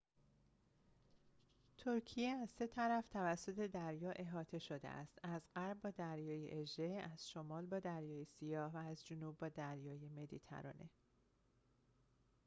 ترکیه 1.77 2.29
از 2.29 2.49
سه 2.49 2.67
طرف 2.67 3.07
توسط 3.07 3.67
دریا 3.71 4.11
احاطه 4.11 4.59
شده 4.59 4.87
است 4.87 5.19
از 5.23 5.41
غرب 5.55 5.81
با 5.81 5.89
دریای 5.89 6.51
اژه 6.61 7.07
از 7.13 7.29
شمال 7.29 7.65
با 7.65 7.79
دریای 7.79 8.25
سیاه 8.25 8.73
و 8.73 8.77
از 8.77 9.05
جنوب 9.05 9.37
با 9.37 9.49
دریای 9.49 10.07
مدیترانه 10.09 10.89